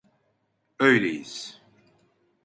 [0.79, 1.61] Öyleyiz.